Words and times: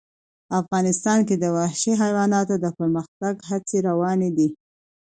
افغانستان 0.61 1.19
کې 1.27 1.35
د 1.39 1.45
وحشي 1.57 1.93
حیوانات 2.01 2.47
د 2.63 2.65
پرمختګ 2.77 3.33
هڅې 3.49 3.77
روانې 3.89 4.29
دي. 4.37 4.47